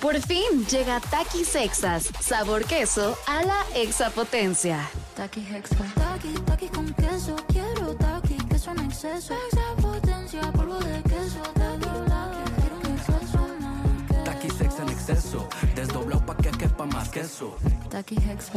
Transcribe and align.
Por 0.00 0.18
fin 0.22 0.64
llega 0.70 0.98
Takis 0.98 1.48
Sexas, 1.48 2.08
sabor 2.20 2.64
queso 2.64 3.18
a 3.26 3.42
la 3.42 3.62
exapotencia. 3.74 4.88
Taki 5.14 5.40
Hexa. 5.40 5.76
Taki, 5.94 6.32
taki 6.46 6.68
con 6.68 6.86
queso. 6.94 7.36
Quiero 7.48 7.94
taki, 7.96 8.36
queso 8.48 8.70
en 8.70 8.80
exceso. 8.86 9.34
Exapotencia, 9.48 10.40
polvo 10.52 10.78
de 10.78 11.02
queso. 11.02 11.42
Taki, 11.52 11.84
taki, 12.08 12.50
quiero 12.60 12.76
un 12.78 12.86
exceso 12.96 13.48
más. 13.60 14.24
Taki 14.24 14.48
sex 14.48 14.78
en 14.80 14.88
exceso, 14.88 15.48
desdoblado 15.74 16.24
pa' 16.24 16.36
que 16.38 16.50
quepa 16.50 16.86
más 16.86 17.10
queso. 17.10 17.58
Taki 17.90 18.16
Hexa. 18.16 18.52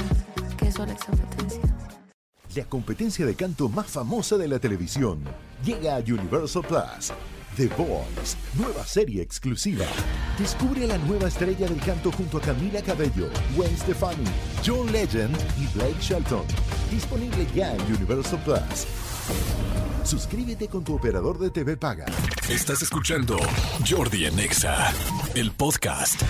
Queso 0.57 0.84
a 0.84 0.86
la 0.86 0.94
exapotencia. 0.94 1.62
La 2.55 2.64
competencia 2.66 3.25
de 3.25 3.36
canto 3.36 3.68
más 3.68 3.88
famosa 3.88 4.38
de 4.38 4.48
la 4.48 4.60
televisión 4.60 5.25
llega 5.62 5.98
a 5.98 6.00
Universal 6.00 6.64
Plus. 6.64 7.12
The 7.57 7.68
Voice, 7.68 8.38
nueva 8.55 8.86
serie 8.86 9.21
exclusiva. 9.21 9.86
Descubre 10.38 10.84
a 10.86 10.88
la 10.88 10.98
nueva 10.98 11.28
estrella 11.28 11.68
del 11.68 11.80
canto 11.80 12.12
junto 12.12 12.40
a 12.40 12.42
Camila 12.42 12.82
Cabello, 12.82 13.30
Gwen 13.55 13.78
Stefani, 13.78 14.26
John 14.66 14.91
Legend 14.91 15.38
y 15.60 15.68
Blake 15.78 16.00
Shelton. 16.00 16.44
Disponible 16.90 17.46
ya 17.54 17.76
en 17.76 17.82
Universal 17.84 18.40
Plus. 18.44 18.88
Suscríbete 20.04 20.68
con 20.68 20.84
tu 20.84 20.96
operador 20.96 21.38
de 21.38 21.52
TV 21.52 21.77
Paga. 21.77 22.05
Estás 22.50 22.82
escuchando 22.82 23.38
Jordi 23.88 24.26
en 24.26 24.40
Exa, 24.40 24.91
el 25.36 25.52
podcast. 25.52 26.22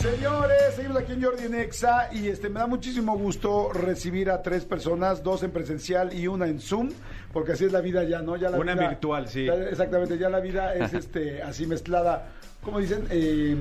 Señores, 0.00 0.74
seguimos 0.74 0.96
aquí 1.02 1.12
en 1.12 1.22
Jordi 1.22 1.44
en 1.44 1.54
Exa 1.54 2.08
y 2.10 2.28
este 2.28 2.48
me 2.48 2.58
da 2.58 2.66
muchísimo 2.66 3.16
gusto 3.18 3.70
recibir 3.72 4.30
a 4.30 4.42
tres 4.42 4.64
personas, 4.64 5.22
dos 5.22 5.42
en 5.42 5.50
presencial 5.50 6.14
y 6.14 6.26
una 6.26 6.46
en 6.46 6.58
Zoom, 6.58 6.90
porque 7.32 7.52
así 7.52 7.64
es 7.64 7.72
la 7.72 7.80
vida 7.80 8.04
ya, 8.04 8.20
¿no? 8.22 8.36
Ya 8.36 8.50
la 8.50 8.58
Una 8.58 8.74
vida- 8.74 8.88
virtual, 8.88 9.28
sí. 9.28 9.46
ya- 9.46 9.54
exactamente, 9.54 10.18
ya 10.18 10.28
la 10.28 10.40
vida 10.40 10.74
es 10.74 10.92
este 10.94 11.42
así 11.42 11.66
mezclada, 11.66 12.28
¿cómo 12.62 12.78
dicen? 12.80 13.04
Eh, 13.10 13.56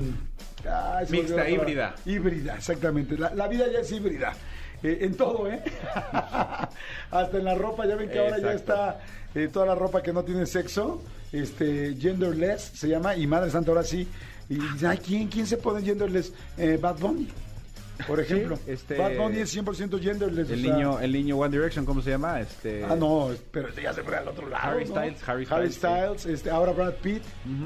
Mixta, 1.10 1.50
híbrida. 1.50 1.96
Híbrida, 2.06 2.56
exactamente. 2.56 3.18
La, 3.18 3.34
la 3.34 3.48
vida 3.48 3.66
ya 3.72 3.80
es 3.80 3.92
híbrida. 3.92 4.34
Eh, 4.84 5.00
en 5.02 5.16
todo, 5.16 5.48
¿eh? 5.48 5.62
Hasta 7.12 7.38
en 7.38 7.46
la 7.46 7.56
ropa, 7.56 7.86
ya 7.86 7.96
ven 7.96 8.10
que 8.10 8.20
ahora 8.20 8.40
ya 8.40 8.54
está 8.54 9.00
eh, 9.36 9.50
toda 9.52 9.66
la 9.66 9.76
ropa 9.76 10.02
que 10.02 10.12
no 10.14 10.24
tiene 10.24 10.46
sexo, 10.46 11.02
este, 11.32 11.96
genderless 12.00 12.62
se 12.76 12.88
llama, 12.90 13.16
y 13.16 13.28
Madre 13.28 13.50
Santa 13.52 13.72
ahora 13.72 13.84
sí. 13.84 14.08
Y 14.50 14.56
dicen, 14.56 14.90
ay, 14.90 14.98
¿quién, 14.98 15.28
¿quién 15.30 15.48
se 15.48 15.58
pone 15.58 15.82
genderless? 15.84 16.34
Eh, 16.58 16.78
Bad 16.82 16.98
Bunny, 17.00 17.28
por 18.08 18.20
ejemplo. 18.20 18.58
este- 18.68 18.98
Bad 18.98 19.16
Bunny 19.18 19.40
es 19.40 19.56
100% 19.56 20.00
genderless. 20.02 20.50
o 20.50 20.54
El 20.54 20.62
sea- 20.62 20.74
niño, 20.74 21.00
el 21.00 21.12
niño 21.12 21.38
One 21.38 21.58
Direction, 21.58 21.86
¿cómo 21.86 22.02
se 22.02 22.12
llama? 22.12 22.40
Este, 22.40 22.84
Ah, 22.86 22.96
no, 22.96 23.30
pero 23.52 23.70
este 23.70 23.84
ya 23.84 23.94
se 23.94 24.04
fue 24.04 24.16
al 24.16 24.28
otro 24.28 24.48
lado. 24.50 24.70
Harry 24.72 24.86
¿no? 24.86 24.92
Styles, 24.96 25.30
Harry 25.30 25.48
Harry 25.50 25.72
Styles, 25.72 26.22
Styles, 26.22 26.26
este, 26.26 26.50
ahora 26.50 26.72
Brad 26.74 26.94
Pitt, 26.96 27.24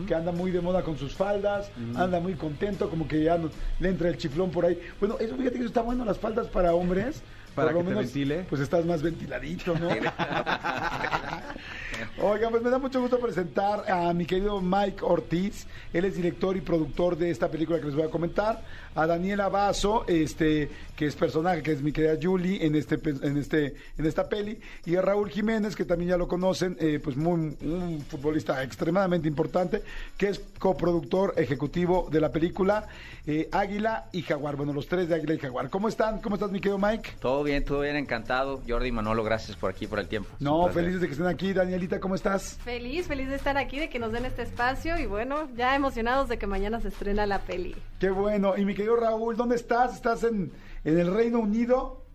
que 0.08 0.16
anda 0.16 0.32
muy 0.32 0.52
de 0.52 0.62
moda 0.62 0.84
con 0.84 0.98
sus 0.98 1.14
faldas, 1.16 1.72
anda 1.96 2.20
muy 2.20 2.34
contento, 2.36 2.90
como 2.90 3.08
que 3.08 3.24
ya 3.24 3.38
no- 3.38 3.50
le 3.80 3.90
entra 3.90 4.10
el 4.10 4.18
chiflón 4.18 4.52
por 4.52 4.66
ahí. 4.66 4.80
Bueno, 5.00 5.18
eso 5.20 5.36
fíjate 5.36 5.54
que 5.54 5.60
eso 5.60 5.68
está 5.68 5.82
bueno, 5.82 6.06
las 6.06 6.18
faldas 6.20 6.48
para 6.48 6.74
hombres. 6.74 7.22
Para 7.56 7.70
por 7.70 7.76
lo 7.76 7.80
que 7.80 7.84
te 7.86 7.90
menos, 7.96 8.06
ventile. 8.14 8.46
Pues 8.50 8.62
estás 8.62 8.86
más 8.86 9.02
ventiladito, 9.02 9.74
¿no? 9.80 9.88
Oigan, 12.22 12.52
pues 12.52 12.64
me 12.64 12.70
da 12.70 12.78
mucho 12.80 13.02
gusto 13.02 13.20
presentar 13.20 13.90
a 13.92 14.14
mi 14.14 14.26
querido 14.26 14.62
Mike 14.62 15.00
Ortiz. 15.02 15.68
Él 15.94 16.06
es 16.06 16.16
director 16.16 16.56
y 16.58 16.62
productor 16.62 17.18
de 17.18 17.30
esta 17.30 17.50
película 17.50 17.80
que 17.80 17.86
les 17.86 17.96
voy 17.96 18.04
a 18.06 18.10
comentar. 18.10 18.62
A 18.96 19.06
Daniela 19.06 19.50
Basso, 19.50 20.06
este, 20.08 20.70
que 20.96 21.06
es 21.08 21.16
personaje, 21.18 21.62
que 21.62 21.74
es 21.74 21.82
mi 21.82 21.92
querida 21.92 22.14
Julie 22.22 22.66
en 22.66 22.76
este, 22.76 22.98
pe- 22.98 23.10
en 23.22 23.36
este, 23.38 23.76
en 23.98 24.06
esta 24.06 24.30
peli. 24.30 24.58
Y 24.86 24.96
a 24.96 25.02
Raúl 25.02 25.30
Jiménez, 25.30 25.76
que 25.76 25.84
también 25.84 26.12
ya 26.12 26.18
lo 26.18 26.30
conocen, 26.30 26.78
eh, 26.80 27.02
pues 27.04 27.18
muy, 27.18 27.58
un 27.62 28.06
futbolista 28.10 28.64
extremadamente 28.64 29.28
importante, 29.28 29.82
que 30.18 30.30
es 30.30 30.42
coproductor 30.60 31.34
ejecutivo 31.36 32.08
de 32.10 32.22
la 32.22 32.32
película 32.32 32.88
eh, 33.28 33.50
Águila 33.52 34.06
y 34.14 34.22
Jaguar. 34.22 34.56
Bueno, 34.56 34.72
los 34.72 34.88
tres 34.88 35.10
de 35.10 35.16
Águila 35.16 35.34
y 35.34 35.40
Jaguar. 35.40 35.70
¿Cómo 35.70 35.90
están? 35.90 36.22
¿Cómo 36.22 36.36
estás, 36.36 36.52
mi 36.52 36.62
querido 36.62 36.78
Mike? 36.78 37.16
Todo 37.20 37.44
bien, 37.44 37.66
todo 37.66 37.82
bien, 37.82 37.98
encantado. 37.98 38.62
Jordi 38.66 38.88
y 38.88 38.92
Manolo, 38.94 39.26
gracias 39.26 39.58
por 39.58 39.72
aquí, 39.72 39.88
por 39.88 40.00
el 40.00 40.08
tiempo. 40.08 40.30
No, 40.40 40.70
felices 40.70 41.02
de 41.02 41.08
que 41.08 41.12
estén 41.14 41.28
aquí. 41.28 41.54
Danielita, 41.76 42.00
¿cómo 42.00 42.16
estás? 42.16 42.58
Feliz, 42.64 43.06
feliz 43.06 43.28
de 43.28 43.36
estar 43.36 43.58
aquí, 43.58 43.80
de 43.80 43.90
que 43.90 44.00
nos 44.00 44.14
den 44.14 44.24
este 44.24 44.44
espacio 44.44 44.98
y 44.98 45.08
bueno, 45.08 45.50
ya 45.58 45.76
emocionados 45.76 46.30
de 46.30 46.38
que 46.38 46.48
mañana 46.48 46.80
se 46.80 46.88
estrena 46.88 47.26
la 47.26 47.40
peli. 47.42 47.76
Qué 48.00 48.10
bueno. 48.12 48.56
Y 48.56 48.64
mi 48.64 48.74
querido 48.74 48.96
Raúl, 48.96 49.36
¿dónde 49.36 49.58
estás? 49.58 49.94
¿Estás 49.94 50.24
en, 50.24 50.54
en 50.86 50.98
el 50.98 51.14
Reino 51.14 51.40
Unido? 51.40 52.06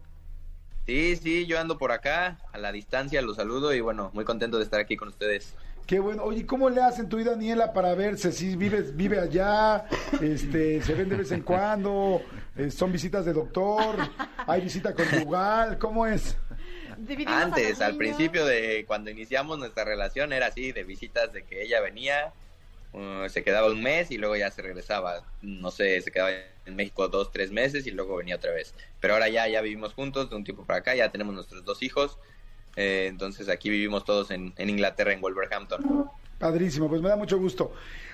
Sí, 0.87 1.15
sí, 1.17 1.45
yo 1.45 1.61
ando 1.61 1.77
por 1.77 1.93
acá, 1.93 2.39
a 2.55 2.57
la 2.57 2.73
distancia, 2.73 3.21
los 3.21 3.37
saludo 3.37 3.75
y 3.75 3.81
bueno, 3.81 4.11
muy 4.15 4.25
contento 4.25 4.57
de 4.57 4.65
estar 4.65 4.81
aquí 4.81 4.97
con 4.97 5.09
ustedes. 5.09 5.53
Qué 5.87 6.01
bueno. 6.01 6.23
Oye, 6.23 6.47
¿cómo 6.47 6.71
le 6.71 6.81
hacen 6.81 7.11
tú 7.11 7.19
y 7.19 7.25
Daniela 7.25 7.75
para 7.75 7.95
verse? 7.95 8.33
Si 8.33 8.57
vives, 8.57 8.97
vive 8.97 9.21
allá, 9.21 9.85
este, 10.23 10.81
se 10.81 10.95
ven 10.95 11.11
de 11.11 11.17
vez 11.17 11.33
en 11.33 11.43
cuando, 11.43 12.23
eh, 12.57 12.71
son 12.71 12.93
visitas 12.93 13.27
de 13.27 13.35
doctor, 13.35 13.97
hay 14.47 14.63
visita 14.63 14.95
conjugal, 14.95 15.77
¿cómo 15.77 16.07
es? 16.07 16.39
Dividimos 17.07 17.43
Antes, 17.43 17.81
al 17.81 17.97
principio 17.97 18.45
de 18.45 18.85
cuando 18.87 19.11
iniciamos 19.11 19.59
nuestra 19.59 19.85
relación 19.85 20.33
era 20.33 20.47
así, 20.47 20.73
de 20.73 20.85
visitas 20.85 21.33
de 21.33 21.45
que 21.45 21.63
ella 21.63 21.81
venía, 21.81 22.33
uh, 22.93 23.29
se 23.29 23.43
quedaba 23.43 23.69
un 23.69 23.83
mes 23.83 24.11
y 24.11 24.19
luego 24.19 24.37
ya 24.37 24.51
se 24.51 24.61
regresaba, 24.61 25.25
no 25.41 25.71
sé, 25.71 26.01
se 26.03 26.13
quedaba 26.13 26.31
en 26.31 26.77
México 26.77 27.09
dos, 27.09 27.33
tres 27.33 27.51
meses 27.53 27.87
y 27.87 27.91
luego 27.91 28.17
venía 28.17 28.37
otra 28.37 28.53
vez. 28.53 28.75
Pero 29.01 29.15
ahora 29.15 29.29
ya, 29.29 29.49
ya 29.49 29.63
vivimos 29.63 29.95
juntos 29.95 30.29
de 30.29 30.37
un 30.37 30.45
tiempo 30.45 30.65
para 30.65 30.81
acá, 30.81 30.95
ya 30.95 31.11
tenemos 31.11 31.35
nuestros 31.35 31.65
dos 31.65 31.83
hijos, 31.83 32.19
eh, 32.77 33.07
entonces 33.09 33.49
aquí 33.49 33.71
vivimos 33.71 34.05
todos 34.05 34.31
en, 34.31 34.53
en 34.57 34.69
Inglaterra, 34.69 35.13
en 35.13 35.21
Wolverhampton. 35.21 36.11
Padrísimo, 36.39 36.89
pues 36.89 37.01
me 37.01 37.09
da 37.09 37.17
mucho 37.17 37.39
gusto. 37.39 37.73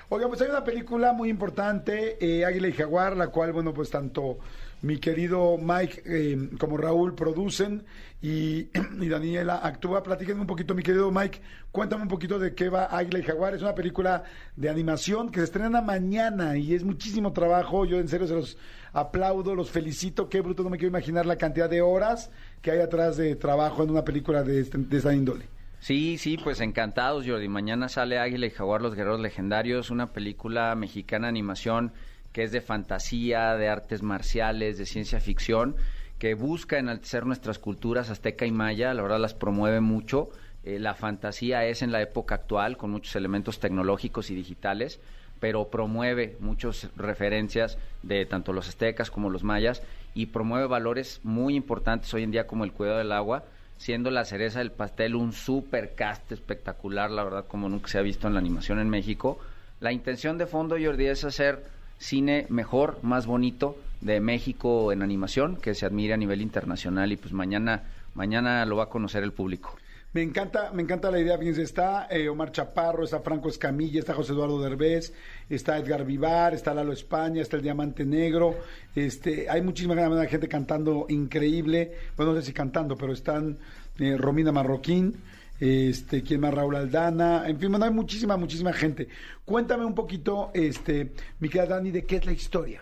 Oiga, 0.09 0.27
pues 0.29 0.41
hay 0.41 0.49
una 0.49 0.63
película 0.63 1.11
muy 1.11 1.29
importante, 1.29 2.17
eh, 2.21 2.45
Águila 2.45 2.69
y 2.69 2.73
Jaguar, 2.73 3.17
la 3.17 3.27
cual, 3.27 3.51
bueno, 3.51 3.73
pues 3.73 3.89
tanto 3.89 4.37
mi 4.81 4.97
querido 4.97 5.57
Mike 5.57 6.03
eh, 6.05 6.49
como 6.59 6.77
Raúl 6.77 7.15
producen 7.15 7.83
y, 8.21 8.63
Daniela 9.09 9.57
actúa. 9.57 10.03
Platíquenme 10.03 10.41
un 10.41 10.47
poquito, 10.47 10.75
mi 10.75 10.83
querido 10.83 11.11
Mike, 11.11 11.41
cuéntame 11.71 12.03
un 12.03 12.07
poquito 12.09 12.37
de 12.39 12.53
qué 12.53 12.69
va 12.69 12.85
Águila 12.85 13.19
y 13.19 13.23
Jaguar. 13.23 13.53
Es 13.55 13.61
una 13.61 13.75
película 13.75 14.23
de 14.55 14.69
animación 14.69 15.29
que 15.31 15.39
se 15.39 15.45
estrena 15.45 15.81
mañana 15.81 16.57
y 16.57 16.73
es 16.73 16.83
muchísimo 16.83 17.33
trabajo. 17.33 17.85
Yo 17.85 17.99
en 17.99 18.07
serio 18.07 18.27
se 18.27 18.33
los 18.35 18.57
aplaudo, 18.93 19.55
los 19.55 19.69
felicito. 19.71 20.29
Qué 20.29 20.41
bruto, 20.41 20.63
no 20.63 20.69
me 20.69 20.77
quiero 20.77 20.89
imaginar 20.89 21.25
la 21.25 21.37
cantidad 21.37 21.69
de 21.69 21.81
horas 21.81 22.31
que 22.61 22.71
hay 22.71 22.79
atrás 22.79 23.17
de 23.17 23.35
trabajo 23.35 23.83
en 23.83 23.89
una 23.91 24.03
película 24.03 24.43
de, 24.43 24.61
este- 24.61 24.77
de 24.77 24.97
esta 24.97 25.13
índole. 25.13 25.45
Sí, 25.79 26.17
sí, 26.17 26.37
pues 26.43 26.59
encantados, 26.59 27.25
Jordi. 27.27 27.47
Mañana 27.47 27.87
sale 27.87 28.17
Águila 28.17 28.47
y 28.47 28.49
Jaguar, 28.49 28.81
los 28.81 28.95
guerreros 28.95 29.19
legendarios, 29.19 29.91
una 29.91 30.11
película 30.11 30.73
mexicana 30.73 31.27
de 31.27 31.29
animación 31.29 31.93
que 32.37 32.43
es 32.43 32.51
de 32.51 32.61
fantasía, 32.61 33.55
de 33.55 33.67
artes 33.67 34.03
marciales, 34.03 34.77
de 34.77 34.85
ciencia 34.85 35.19
ficción, 35.19 35.75
que 36.19 36.35
busca 36.35 36.77
enaltecer 36.77 37.25
nuestras 37.25 37.57
culturas 37.57 38.11
azteca 38.11 38.45
y 38.45 38.51
maya, 38.51 38.93
la 38.93 39.01
verdad 39.01 39.19
las 39.19 39.33
promueve 39.33 39.81
mucho. 39.81 40.29
Eh, 40.63 40.77
la 40.77 40.93
fantasía 40.93 41.65
es 41.65 41.81
en 41.81 41.91
la 41.91 41.99
época 41.99 42.35
actual, 42.35 42.77
con 42.77 42.91
muchos 42.91 43.15
elementos 43.15 43.59
tecnológicos 43.59 44.29
y 44.29 44.35
digitales, 44.35 44.99
pero 45.39 45.69
promueve 45.69 46.37
muchas 46.39 46.89
referencias 46.95 47.79
de 48.03 48.23
tanto 48.27 48.53
los 48.53 48.69
aztecas 48.69 49.09
como 49.09 49.31
los 49.31 49.43
mayas 49.43 49.81
y 50.13 50.27
promueve 50.27 50.67
valores 50.67 51.21
muy 51.23 51.55
importantes 51.55 52.13
hoy 52.13 52.21
en 52.21 52.29
día 52.29 52.45
como 52.45 52.65
el 52.65 52.71
cuidado 52.71 52.99
del 52.99 53.13
agua, 53.13 53.45
siendo 53.77 54.11
la 54.11 54.25
cereza 54.25 54.59
del 54.59 54.71
pastel 54.71 55.15
un 55.15 55.33
super 55.33 55.95
cast 55.95 56.31
espectacular, 56.31 57.09
la 57.09 57.23
verdad, 57.23 57.45
como 57.47 57.67
nunca 57.67 57.87
se 57.87 57.97
ha 57.97 58.03
visto 58.03 58.27
en 58.27 58.35
la 58.35 58.39
animación 58.39 58.77
en 58.77 58.91
México. 58.91 59.39
La 59.79 59.91
intención 59.91 60.37
de 60.37 60.45
fondo, 60.45 60.75
Jordi, 60.79 61.07
es 61.07 61.23
hacer 61.23 61.76
cine 61.97 62.45
mejor, 62.49 62.99
más 63.01 63.25
bonito 63.25 63.77
de 64.01 64.19
México 64.19 64.91
en 64.91 65.01
animación, 65.01 65.57
que 65.57 65.73
se 65.73 65.85
admire 65.85 66.13
a 66.13 66.17
nivel 66.17 66.41
internacional 66.41 67.11
y 67.11 67.17
pues 67.17 67.33
mañana, 67.33 67.83
mañana 68.13 68.65
lo 68.65 68.77
va 68.77 68.83
a 68.83 68.89
conocer 68.89 69.23
el 69.23 69.33
público. 69.33 69.75
Me 70.13 70.21
encanta, 70.23 70.71
me 70.73 70.81
encanta 70.81 71.11
la 71.11 71.19
idea. 71.19 71.37
Fíjense, 71.37 71.61
está 71.61 72.07
eh, 72.09 72.29
Omar 72.29 72.51
Chaparro, 72.51 73.03
está 73.03 73.19
Franco 73.19 73.49
Escamilla, 73.49 73.99
está 73.99 74.13
José 74.13 74.31
Eduardo 74.31 74.59
Derbez, 74.61 75.13
está 75.49 75.77
Edgar 75.77 76.05
Vivar, 76.05 76.53
está 76.53 76.73
Lalo 76.73 76.93
España, 76.93 77.41
está 77.41 77.57
el 77.57 77.61
Diamante 77.61 78.05
Negro. 78.05 78.55
Este, 78.95 79.49
hay 79.49 79.61
muchísima 79.61 80.25
gente 80.25 80.47
cantando 80.47 81.05
increíble. 81.09 81.91
Bueno, 82.15 82.33
no 82.33 82.39
sé 82.39 82.47
si 82.47 82.53
cantando, 82.53 82.95
pero 82.95 83.13
están 83.13 83.57
eh, 83.99 84.15
Romina 84.17 84.51
Marroquín, 84.51 85.13
este, 85.59 86.23
quién 86.23 86.41
más 86.41 86.53
Raúl 86.53 86.75
Aldana, 86.75 87.47
en 87.47 87.59
fin, 87.59 87.69
bueno, 87.69 87.85
hay 87.85 87.91
muchísima, 87.91 88.37
muchísima 88.37 88.73
gente. 88.73 89.07
Cuéntame 89.45 89.85
un 89.85 89.95
poquito, 89.95 90.51
este, 90.53 91.11
mi 91.39 91.49
querida 91.49 91.75
Dani, 91.75 91.91
de 91.91 92.05
qué 92.05 92.17
es 92.17 92.25
la 92.25 92.31
historia. 92.31 92.81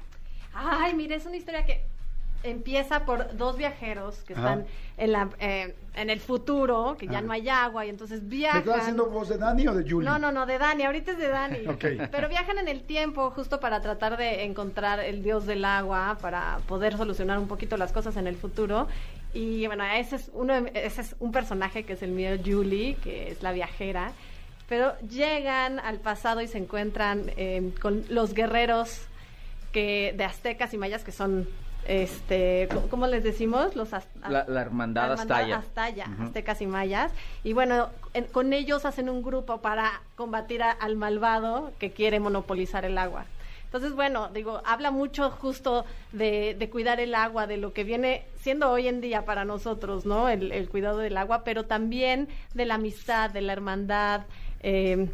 Ay, 0.54 0.94
mire, 0.94 1.16
es 1.16 1.26
una 1.26 1.36
historia 1.38 1.66
que 1.66 1.82
empieza 2.44 3.06
por 3.06 3.36
dos 3.38 3.58
viajeros 3.58 4.18
que 4.28 4.34
Ajá. 4.34 4.42
están 4.42 4.66
en, 4.98 5.12
la, 5.12 5.30
eh, 5.40 5.76
en 5.96 6.10
el 6.12 6.20
futuro, 6.20 6.96
que 6.98 7.08
ya 7.08 7.14
Ajá. 7.18 7.22
no 7.22 7.34
hay 7.34 7.50
agua 7.50 7.86
y 7.86 7.90
entonces 7.90 8.22
¿Me 8.22 8.30
viajan. 8.30 8.60
estás 8.62 8.82
haciendo 8.82 9.08
voz 9.08 9.30
de 9.30 9.38
Dani 9.38 9.68
o 9.68 9.74
de 9.74 9.90
Julie? 9.90 10.08
No, 10.08 10.20
no, 10.20 10.32
no, 10.32 10.46
de 10.46 10.60
Dani, 10.60 10.84
ahorita 10.84 11.14
es 11.14 11.18
de 11.18 11.28
Dani. 11.28 11.58
Ok. 11.68 11.86
Pero 12.12 12.30
viajan 12.30 12.60
en 12.60 12.68
el 12.68 12.84
tiempo 12.84 13.32
justo 13.32 13.60
para 13.60 13.82
tratar 13.82 14.18
de 14.18 14.44
encontrar 14.44 15.00
el 15.00 15.24
dios 15.24 15.46
del 15.48 15.66
agua, 15.66 16.18
para 16.22 16.60
poder 16.68 16.96
solucionar 16.98 17.40
un 17.40 17.48
poquito 17.48 17.78
las 17.78 17.92
cosas 17.92 18.16
en 18.16 18.28
el 18.28 18.36
futuro. 18.36 18.88
Y 19.36 19.68
bueno, 19.68 19.84
ese 19.84 20.16
es, 20.16 20.32
uno, 20.34 20.56
ese 20.74 21.02
es 21.02 21.16
un 21.20 21.32
personaje 21.32 21.84
que 21.84 21.94
es 21.94 22.02
el 22.02 22.12
mío, 22.12 22.32
Julie, 22.44 22.96
que 23.04 23.30
es 23.32 23.44
la 23.44 23.52
viajera. 23.52 24.12
Pero 24.68 24.98
llegan 25.02 25.80
al 25.80 26.00
pasado 26.00 26.42
y 26.42 26.48
se 26.48 26.58
encuentran 26.58 27.32
eh, 27.38 27.72
con 27.82 28.04
los 28.10 28.34
guerreros 28.34 29.02
que 29.72 30.14
de 30.18 30.24
aztecas 30.24 30.74
y 30.74 30.78
mayas 30.78 31.04
que 31.04 31.12
son 31.12 31.48
este 31.88 32.68
¿cómo 32.90 33.06
les 33.06 33.24
decimos? 33.24 33.76
Los 33.76 33.94
az- 33.94 34.08
La- 34.28 34.46
la 34.48 34.62
hermandad. 34.62 35.58
Aztaya, 35.60 36.06
Ujú. 36.12 36.24
aztecas 36.24 36.62
y 36.62 36.66
mayas. 36.66 37.12
Y 37.44 37.54
bueno, 37.54 37.90
en- 38.16 38.26
con 38.26 38.54
ellos 38.54 38.86
hacen 38.86 39.08
un 39.10 39.22
grupo 39.22 39.62
para 39.62 40.02
combatir 40.16 40.64
a- 40.64 40.72
al 40.72 40.96
malvado 40.96 41.74
que 41.78 41.92
quiere 41.92 42.20
monopolizar 42.20 42.86
el 42.86 42.98
agua. 42.98 43.26
Entonces, 43.66 43.94
bueno, 43.94 44.30
digo, 44.34 44.62
habla 44.66 44.92
mucho 44.92 45.30
justo 45.32 45.86
de, 46.14 46.56
de 46.58 46.70
cuidar 46.70 47.00
el 47.00 47.14
agua, 47.14 47.46
de 47.46 47.58
lo 47.58 47.74
que 47.74 47.84
viene 47.84 48.24
siendo 48.38 48.72
hoy 48.72 48.88
en 48.88 49.02
día 49.02 49.26
para 49.26 49.44
nosotros, 49.44 50.06
¿no? 50.06 50.30
El, 50.30 50.70
cuidado 50.70 51.00
del 51.00 51.18
agua, 51.18 51.44
pero 51.44 51.66
también 51.66 52.30
de 52.54 52.66
la 52.66 52.76
amistad, 52.76 53.30
de 53.32 53.42
la 53.42 53.54
hermandad. 53.54 54.22
eh, 54.62 55.08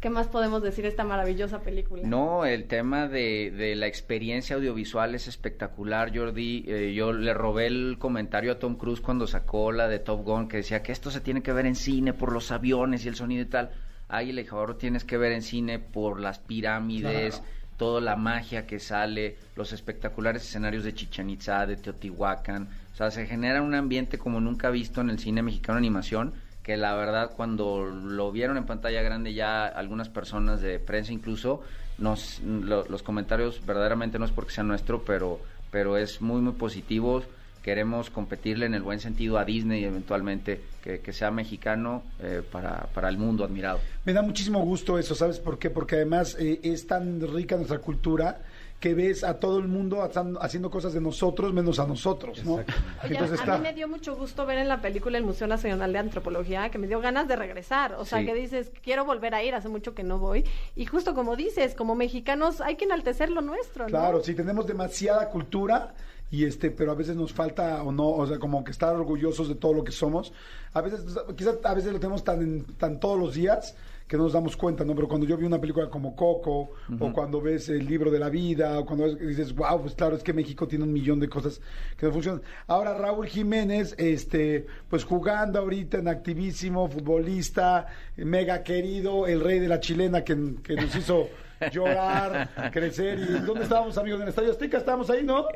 ¿Qué 0.00 0.10
más 0.10 0.28
podemos 0.28 0.62
decir 0.62 0.84
de 0.84 0.90
esta 0.90 1.04
maravillosa 1.04 1.60
película? 1.60 2.02
No, 2.06 2.44
el 2.44 2.66
tema 2.66 3.08
de, 3.08 3.50
de 3.50 3.74
la 3.74 3.86
experiencia 3.86 4.54
audiovisual 4.54 5.14
es 5.14 5.26
espectacular, 5.26 6.16
Jordi. 6.16 6.64
Eh, 6.68 6.92
yo 6.94 7.12
le 7.12 7.32
robé 7.32 7.66
el 7.66 7.96
comentario 7.98 8.52
a 8.52 8.58
Tom 8.58 8.76
Cruise 8.76 9.00
cuando 9.00 9.26
sacó 9.26 9.72
la 9.72 9.88
de 9.88 9.98
Top 9.98 10.22
Gun, 10.22 10.48
que 10.48 10.58
decía 10.58 10.82
que 10.82 10.92
esto 10.92 11.10
se 11.10 11.22
tiene 11.22 11.42
que 11.42 11.52
ver 11.52 11.64
en 11.64 11.74
cine 11.74 12.12
por 12.12 12.30
los 12.30 12.52
aviones 12.52 13.04
y 13.04 13.08
el 13.08 13.16
sonido 13.16 13.42
y 13.42 13.46
tal. 13.46 13.70
Águila 14.08 14.40
y 14.40 14.44
Jaguar 14.44 14.74
tienes 14.74 15.04
que 15.04 15.16
ver 15.16 15.32
en 15.32 15.42
cine 15.42 15.78
por 15.78 16.20
las 16.20 16.38
pirámides, 16.38 17.42
toda 17.76 18.00
la 18.00 18.16
magia 18.16 18.66
que 18.66 18.78
sale, 18.78 19.36
los 19.56 19.72
espectaculares 19.72 20.42
escenarios 20.44 20.84
de 20.84 20.94
Chichen 20.94 21.28
Itza, 21.30 21.66
de 21.66 21.76
Teotihuacán. 21.76 22.68
O 22.92 22.96
sea, 22.96 23.10
se 23.10 23.26
genera 23.26 23.60
un 23.62 23.74
ambiente 23.74 24.18
como 24.18 24.40
nunca 24.40 24.70
visto 24.70 25.00
en 25.00 25.10
el 25.10 25.18
cine 25.18 25.42
mexicano 25.42 25.78
animación 25.78 26.34
que 26.62 26.76
la 26.76 26.94
verdad 26.96 27.30
cuando 27.36 27.84
lo 27.84 28.32
vieron 28.32 28.56
en 28.56 28.64
pantalla 28.66 29.00
grande 29.02 29.34
ya 29.34 29.66
algunas 29.66 30.08
personas 30.08 30.60
de 30.60 30.80
prensa 30.80 31.12
incluso 31.12 31.60
nos 31.98 32.40
lo- 32.40 32.84
los 32.88 33.04
comentarios 33.04 33.64
verdaderamente 33.64 34.18
no 34.18 34.24
es 34.24 34.32
porque 34.32 34.52
sea 34.52 34.64
nuestro 34.64 35.04
pero 35.04 35.40
pero 35.70 35.96
es 35.96 36.20
muy 36.20 36.40
muy 36.40 36.54
positivo 36.54 37.22
queremos 37.66 38.10
competirle 38.10 38.64
en 38.66 38.74
el 38.74 38.82
buen 38.82 39.00
sentido 39.00 39.38
a 39.38 39.44
Disney 39.44 39.82
eventualmente 39.84 40.60
que, 40.84 41.00
que 41.00 41.12
sea 41.12 41.32
mexicano 41.32 42.04
eh, 42.22 42.40
para, 42.52 42.86
para 42.94 43.08
el 43.08 43.18
mundo 43.18 43.42
admirado 43.42 43.80
Me 44.04 44.12
da 44.12 44.22
muchísimo 44.22 44.60
gusto 44.60 45.00
eso, 45.00 45.16
¿sabes 45.16 45.40
por 45.40 45.58
qué? 45.58 45.68
Porque 45.68 45.96
además 45.96 46.36
eh, 46.38 46.60
es 46.62 46.86
tan 46.86 47.20
rica 47.34 47.56
nuestra 47.56 47.80
cultura 47.80 48.38
que 48.78 48.94
ves 48.94 49.24
a 49.24 49.40
todo 49.40 49.58
el 49.58 49.66
mundo 49.68 50.02
haciendo 50.40 50.70
cosas 50.70 50.92
de 50.92 51.00
nosotros 51.00 51.52
menos 51.54 51.78
a 51.80 51.86
nosotros, 51.86 52.44
¿no? 52.44 52.56
Oye, 52.56 52.64
Entonces 53.04 53.40
a 53.40 53.42
está... 53.42 53.56
mí 53.56 53.62
me 53.62 53.72
dio 53.72 53.88
mucho 53.88 54.14
gusto 54.14 54.44
ver 54.44 54.58
en 54.58 54.68
la 54.68 54.82
película 54.82 55.16
el 55.16 55.24
Museo 55.24 55.46
Nacional 55.46 55.94
de 55.94 55.98
Antropología, 55.98 56.68
que 56.68 56.76
me 56.76 56.86
dio 56.86 57.00
ganas 57.00 57.26
de 57.26 57.36
regresar. 57.36 57.94
O 57.94 58.04
sea, 58.04 58.18
Sí. 58.20 58.26
que 58.26 58.34
dices, 58.34 58.70
quiero 58.82 59.06
volver 59.06 59.34
a 59.34 59.42
ir, 59.42 59.54
hace 59.54 59.70
mucho 59.70 59.94
que 59.94 60.02
no 60.02 60.18
voy. 60.18 60.44
Y 60.76 60.84
justo 60.84 61.14
como 61.14 61.36
dices, 61.36 61.74
como 61.74 61.94
mexicanos 61.94 62.60
hay 62.60 62.76
que 62.76 62.84
enaltecer 62.84 63.30
lo 63.30 63.40
nuestro, 63.40 63.84
¿no? 63.84 63.88
Claro, 63.88 64.22
sí, 64.22 64.34
tenemos 64.34 64.66
demasiada 64.66 65.30
cultura 65.30 65.94
y 66.30 66.44
este, 66.44 66.70
pero 66.70 66.90
a 66.92 66.94
veces 66.94 67.16
nos 67.16 67.32
falta 67.32 67.82
o 67.82 67.92
no, 67.92 68.08
o 68.08 68.26
sea, 68.26 68.38
como 68.38 68.64
que 68.64 68.72
estar 68.72 68.94
orgullosos 68.94 69.48
de 69.48 69.54
todo 69.54 69.72
lo 69.74 69.84
que 69.84 69.92
somos. 69.92 70.32
A 70.72 70.80
veces, 70.80 71.04
quizás 71.36 71.58
a 71.64 71.74
veces 71.74 71.92
lo 71.92 72.00
tenemos 72.00 72.24
tan, 72.24 72.62
tan 72.76 72.98
todos 73.00 73.18
los 73.18 73.34
días 73.34 73.76
que 74.08 74.16
no 74.16 74.22
nos 74.24 74.34
damos 74.34 74.56
cuenta, 74.56 74.84
¿no? 74.84 74.94
Pero 74.94 75.08
cuando 75.08 75.26
yo 75.26 75.36
vi 75.36 75.46
una 75.46 75.60
película 75.60 75.90
como 75.90 76.14
Coco, 76.14 76.70
o 77.00 77.12
cuando 77.12 77.40
ves 77.40 77.68
el 77.70 77.86
libro 77.86 78.08
de 78.08 78.20
la 78.20 78.28
vida, 78.28 78.78
o 78.78 78.86
cuando 78.86 79.04
ves- 79.04 79.18
dices, 79.18 79.52
wow, 79.54 79.80
pues 79.82 79.94
claro, 79.94 80.14
es 80.14 80.22
que 80.22 80.32
México 80.32 80.68
tiene 80.68 80.84
un 80.84 80.92
millón 80.92 81.18
de 81.18 81.28
cosas 81.28 81.60
que 81.96 82.06
no 82.06 82.12
funcionan. 82.12 82.40
Ahora 82.68 82.94
Raúl 82.94 83.26
Jiménez, 83.26 83.94
este, 83.98 84.64
pues 84.88 85.04
jugando 85.04 85.58
ahorita 85.58 85.98
en 85.98 86.06
activísimo, 86.08 86.88
futbolista, 86.88 87.86
mega 88.16 88.62
querido, 88.62 89.26
el 89.26 89.40
rey 89.40 89.58
de 89.58 89.68
la 89.68 89.80
chilena 89.80 90.22
que, 90.22 90.36
que 90.62 90.74
nos 90.76 90.94
hizo 90.94 91.28
llorar, 91.72 92.70
crecer. 92.72 93.18
¿Y 93.18 93.24
dónde 93.44 93.62
estábamos, 93.64 93.96
amigos? 93.98 94.18
En 94.20 94.22
el 94.24 94.28
Estadio 94.30 94.50
Azteca 94.52 94.78
estábamos 94.78 95.08
ahí, 95.10 95.22
¿no? 95.24 95.46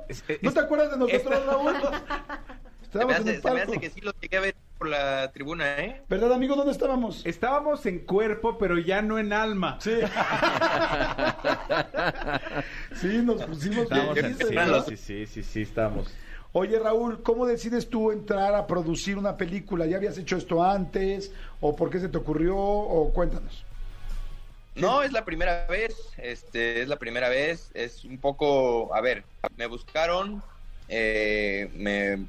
¿No 0.43 0.53
te 0.53 0.61
acuerdas 0.61 0.91
de 0.93 0.97
nosotros, 0.99 1.47
Raúl? 1.47 1.75
Se 2.91 2.99
me, 2.99 3.05
Estábamos 3.05 3.21
en 3.21 3.29
el 3.29 3.35
se 3.43 3.49
me 3.51 3.55
palco. 3.59 3.71
hace 3.73 3.81
que 3.81 3.91
sí 3.91 4.01
lo 4.01 4.11
llegué 4.21 4.37
a 4.37 4.41
ver 4.41 4.57
por 4.77 4.89
la 4.89 5.31
tribuna, 5.31 5.79
¿eh? 5.79 6.03
¿Verdad, 6.09 6.33
amigo? 6.33 6.57
¿Dónde 6.57 6.73
estábamos? 6.73 7.25
Estábamos 7.25 7.87
en 7.87 8.01
cuerpo, 8.01 8.59
pero 8.59 8.79
ya 8.79 9.01
no 9.01 9.17
en 9.21 9.33
alma. 9.33 9.79
Sí. 9.81 9.93
sí, 12.95 13.23
nos 13.23 13.45
pusimos 13.45 13.85
Estábamos 13.85 14.17
en- 14.17 14.23
felices, 14.25 14.49
sí, 14.49 14.55
¿no? 14.57 14.83
sí, 14.83 14.97
sí, 14.97 15.27
sí, 15.27 15.43
sí, 15.45 15.63
estábamos. 15.63 16.13
Oye, 16.53 16.81
Raúl, 16.81 17.23
¿cómo 17.23 17.47
decides 17.47 17.89
tú 17.89 18.11
entrar 18.11 18.57
a 18.57 18.67
producir 18.67 19.17
una 19.17 19.37
película? 19.37 19.87
¿Ya 19.87 19.99
habías 19.99 20.19
hecho 20.19 20.37
esto 20.37 20.65
antes? 20.65 21.33
¿O 21.61 21.77
por 21.77 21.91
qué 21.91 22.01
se 22.01 22.09
te 22.09 22.19
ocurrió? 22.19 22.57
O 22.59 23.13
cuéntanos. 23.13 23.65
No, 24.81 25.03
es 25.03 25.13
la 25.13 25.25
primera 25.25 25.67
vez, 25.67 25.95
este, 26.17 26.81
es 26.81 26.89
la 26.89 26.97
primera 26.97 27.29
vez, 27.29 27.71
es 27.75 28.05
un 28.05 28.19
poco, 28.19 28.95
a 28.95 29.01
ver, 29.01 29.25
me 29.57 29.67
buscaron, 29.67 30.43
eh, 30.89 31.71
me 31.75 32.27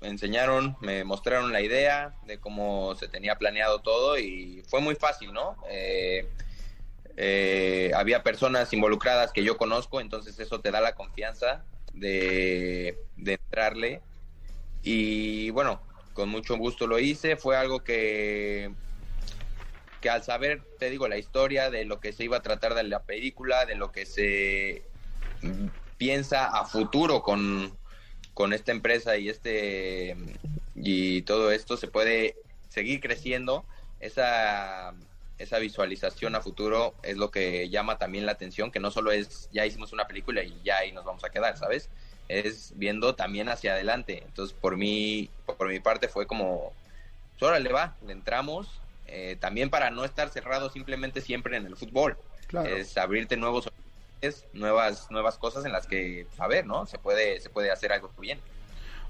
enseñaron, 0.00 0.76
me 0.80 1.04
mostraron 1.04 1.52
la 1.52 1.60
idea 1.60 2.14
de 2.24 2.38
cómo 2.38 2.94
se 2.94 3.08
tenía 3.08 3.36
planeado 3.36 3.80
todo 3.80 4.18
y 4.18 4.62
fue 4.68 4.80
muy 4.80 4.94
fácil, 4.94 5.32
¿no? 5.32 5.56
Eh, 5.68 6.28
eh, 7.16 7.90
había 7.94 8.22
personas 8.22 8.72
involucradas 8.72 9.32
que 9.32 9.44
yo 9.44 9.56
conozco, 9.56 10.00
entonces 10.00 10.38
eso 10.38 10.60
te 10.60 10.70
da 10.70 10.80
la 10.80 10.94
confianza 10.94 11.64
de, 11.92 12.96
de 13.16 13.32
entrarle 13.32 14.00
y 14.82 15.50
bueno, 15.50 15.82
con 16.12 16.28
mucho 16.28 16.56
gusto 16.56 16.86
lo 16.86 16.98
hice, 16.98 17.36
fue 17.36 17.56
algo 17.56 17.82
que 17.82 18.72
que 20.00 20.10
al 20.10 20.22
saber, 20.24 20.66
te 20.78 20.90
digo, 20.90 21.08
la 21.08 21.18
historia 21.18 21.70
de 21.70 21.84
lo 21.84 22.00
que 22.00 22.12
se 22.12 22.24
iba 22.24 22.38
a 22.38 22.42
tratar 22.42 22.74
de 22.74 22.84
la 22.84 23.04
película, 23.04 23.66
de 23.66 23.74
lo 23.76 23.92
que 23.92 24.06
se 24.06 24.90
mm, 25.42 25.68
piensa 25.96 26.46
a 26.48 26.64
futuro 26.66 27.22
con, 27.22 27.78
con 28.34 28.52
esta 28.52 28.72
empresa 28.72 29.16
y 29.18 29.28
este 29.28 30.16
y 30.74 31.22
todo 31.22 31.50
esto 31.52 31.76
se 31.76 31.88
puede 31.88 32.36
seguir 32.68 33.00
creciendo, 33.00 33.66
esa 33.98 34.94
esa 35.38 35.58
visualización 35.58 36.34
a 36.34 36.42
futuro 36.42 36.98
es 37.02 37.16
lo 37.16 37.30
que 37.30 37.70
llama 37.70 37.98
también 37.98 38.26
la 38.26 38.32
atención, 38.32 38.70
que 38.70 38.78
no 38.80 38.90
solo 38.90 39.10
es 39.12 39.48
ya 39.50 39.64
hicimos 39.66 39.92
una 39.92 40.06
película 40.06 40.42
y 40.44 40.62
ya 40.62 40.78
ahí 40.78 40.92
nos 40.92 41.04
vamos 41.06 41.24
a 41.24 41.30
quedar, 41.30 41.56
¿sabes? 41.56 41.90
Es 42.28 42.74
viendo 42.76 43.16
también 43.16 43.48
hacia 43.48 43.72
adelante. 43.72 44.22
Entonces, 44.24 44.54
por 44.58 44.76
mí, 44.76 45.34
por 45.46 45.68
mi 45.68 45.80
parte 45.80 46.08
fue 46.08 46.26
como, 46.26 46.78
pues, 47.38 47.42
órale 47.50 47.72
va, 47.72 47.98
le 48.02 48.12
entramos, 48.12 48.84
eh, 49.10 49.36
también 49.40 49.70
para 49.70 49.90
no 49.90 50.04
estar 50.04 50.30
cerrado 50.30 50.70
simplemente 50.70 51.20
siempre 51.20 51.56
en 51.56 51.66
el 51.66 51.76
fútbol. 51.76 52.16
Claro. 52.46 52.68
Es 52.68 52.96
abrirte 52.96 53.36
nuevos 53.36 53.68
nuevas, 54.52 55.10
nuevas 55.10 55.38
cosas 55.38 55.64
en 55.64 55.72
las 55.72 55.86
que, 55.86 56.26
a 56.38 56.46
ver, 56.46 56.66
¿no? 56.66 56.86
Se 56.86 56.98
puede, 56.98 57.40
se 57.40 57.48
puede 57.50 57.70
hacer 57.70 57.92
algo 57.92 58.10
bien. 58.18 58.38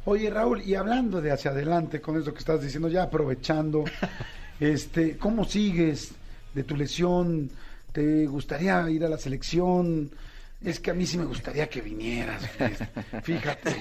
Oye, 0.05 0.31
Raúl, 0.31 0.63
y 0.63 0.75
hablando 0.75 1.21
de 1.21 1.33
hacia 1.33 1.51
adelante 1.51 2.01
con 2.01 2.21
eso 2.21 2.33
que 2.33 2.39
estás 2.39 2.63
diciendo, 2.63 2.89
ya 2.89 3.03
aprovechando, 3.05 3.85
este, 4.61 5.19
¿cómo 5.19 5.45
sigues 5.45 6.13
de 6.55 6.65
tu 6.65 6.77
lesión? 6.77 7.51
¿Te 7.93 8.27
gustaría 8.27 8.89
ir 8.89 9.05
a 9.05 9.09
la 9.09 9.19
selección? 9.19 10.11
Es 10.63 10.79
que 10.79 10.91
a 10.91 10.95
mí 10.95 11.07
sí 11.07 11.17
me 11.17 11.25
gustaría 11.25 11.69
que 11.69 11.81
vinieras, 11.81 12.47
fíjate. 13.23 13.77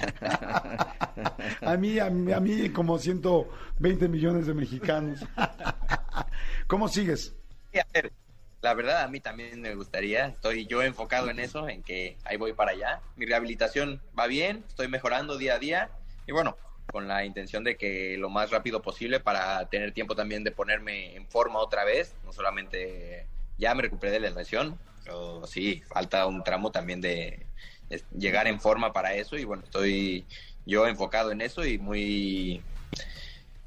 A 1.62 1.76
mí, 1.76 1.98
a 1.98 2.08
mí, 2.08 2.32
a 2.32 2.40
mí 2.40 2.70
como 2.70 2.98
120 2.98 4.08
millones 4.08 4.46
de 4.46 4.54
mexicanos. 4.54 5.20
¿Cómo 6.70 6.86
sigues? 6.86 7.34
A 7.74 7.84
ver, 7.92 8.12
la 8.62 8.74
verdad 8.74 9.02
a 9.02 9.08
mí 9.08 9.18
también 9.18 9.60
me 9.60 9.74
gustaría, 9.74 10.26
estoy 10.26 10.68
yo 10.68 10.84
enfocado 10.84 11.28
en 11.28 11.40
eso, 11.40 11.68
en 11.68 11.82
que 11.82 12.16
ahí 12.22 12.36
voy 12.36 12.52
para 12.52 12.70
allá. 12.70 13.00
Mi 13.16 13.26
rehabilitación 13.26 14.00
va 14.16 14.28
bien, 14.28 14.64
estoy 14.68 14.86
mejorando 14.86 15.36
día 15.36 15.54
a 15.54 15.58
día 15.58 15.90
y 16.28 16.32
bueno, 16.32 16.56
con 16.92 17.08
la 17.08 17.24
intención 17.24 17.64
de 17.64 17.76
que 17.76 18.16
lo 18.18 18.30
más 18.30 18.52
rápido 18.52 18.82
posible 18.82 19.18
para 19.18 19.68
tener 19.68 19.90
tiempo 19.90 20.14
también 20.14 20.44
de 20.44 20.52
ponerme 20.52 21.16
en 21.16 21.26
forma 21.26 21.58
otra 21.58 21.82
vez, 21.82 22.14
no 22.24 22.32
solamente 22.32 23.26
ya 23.58 23.74
me 23.74 23.82
recuperé 23.82 24.12
de 24.12 24.20
la 24.20 24.30
lesión, 24.30 24.78
pero 25.02 25.44
sí, 25.48 25.82
falta 25.88 26.24
un 26.26 26.44
tramo 26.44 26.70
también 26.70 27.00
de 27.00 27.46
llegar 28.16 28.46
en 28.46 28.60
forma 28.60 28.92
para 28.92 29.14
eso 29.14 29.36
y 29.36 29.42
bueno, 29.42 29.64
estoy 29.64 30.24
yo 30.66 30.86
enfocado 30.86 31.32
en 31.32 31.40
eso 31.40 31.66
y 31.66 31.78
muy 31.78 32.62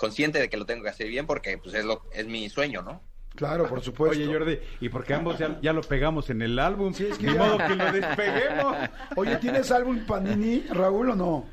consciente 0.03 0.37
de 0.39 0.49
que 0.49 0.57
lo 0.57 0.65
tengo 0.65 0.83
que 0.83 0.89
hacer 0.89 1.07
bien 1.07 1.25
porque 1.25 1.57
pues 1.57 1.73
es 1.75 1.85
lo 1.85 2.03
es 2.13 2.25
mi 2.27 2.49
sueño, 2.49 2.81
¿no? 2.81 3.01
Claro, 3.35 3.67
por 3.67 3.81
supuesto. 3.81 4.19
Oye, 4.21 4.31
Jordi, 4.31 4.59
¿y 4.81 4.89
porque 4.89 5.13
ambos 5.13 5.39
ya, 5.39 5.57
ya 5.61 5.71
lo 5.73 5.81
pegamos 5.81 6.29
en 6.29 6.41
el 6.41 6.59
álbum? 6.59 6.93
Sí, 6.93 7.07
es 7.09 7.17
que 7.17 7.27
Ni 7.27 7.33
ya- 7.33 7.39
modo 7.39 7.57
que 7.57 7.75
lo 7.75 7.91
despeguemos. 7.91 8.75
Oye, 9.15 9.37
¿tienes 9.37 9.71
álbum 9.71 10.05
Panini, 10.05 10.65
Raúl, 10.69 11.11
o 11.11 11.15
no? 11.15 11.45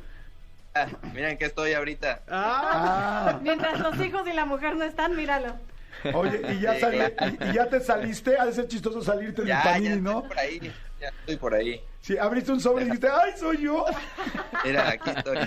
Ah, 0.75 0.87
miren 1.15 1.39
que 1.39 1.45
estoy 1.47 1.73
ahorita. 1.73 2.23
Ah, 2.29 3.39
Mientras 3.43 3.79
los 3.81 3.99
hijos 4.01 4.27
y 4.29 4.33
la 4.33 4.45
mujer 4.45 4.75
no 4.77 4.85
están, 4.85 5.15
míralo. 5.17 5.57
oye, 6.13 6.43
y 6.53 6.61
ya, 6.61 6.75
Sí, 6.75 6.81
sali- 6.81 6.99
claro. 6.99 7.37
y, 7.41 7.49
y 7.49 7.53
ya 7.55 7.67
te 7.69 7.81
saliste, 7.81 8.37
ha 8.39 8.47
de 8.47 8.53
ser 8.53 8.67
chistoso 8.69 9.01
salirte 9.03 9.43
del 9.43 9.57
Panini, 9.63 9.89
ya 9.89 9.97
¿no? 9.97 10.11
estoy 10.19 10.29
por 10.29 10.39
ahí, 10.39 10.61
ya 11.01 11.09
estoy 11.09 11.37
por 11.37 11.55
ahí. 11.55 11.81
Sí, 12.03 12.19
abriste 12.19 12.53
un 12.53 12.61
sobre 12.61 12.83
y 12.83 12.87
dijiste, 12.87 13.09
¡ay, 13.09 13.33
soy 13.39 13.57
yo! 13.63 13.85
Mira, 14.65 14.89
aquí 14.91 15.11
estoy. 15.17 15.39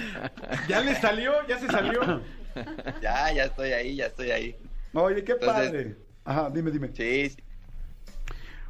¿Ya 0.67 0.81
le 0.81 0.95
salió? 0.95 1.33
¿Ya 1.47 1.59
se 1.59 1.67
salió? 1.67 1.99
Ya, 3.01 3.31
ya 3.33 3.45
estoy 3.45 3.71
ahí, 3.71 3.95
ya 3.95 4.05
estoy 4.07 4.31
ahí. 4.31 4.55
Oye, 4.93 5.23
qué 5.23 5.33
Entonces- 5.33 5.65
padre. 5.71 5.95
Ajá, 6.25 6.49
dime, 6.53 6.71
dime. 6.71 6.89
Sí, 6.93 7.29
sí. 7.29 7.37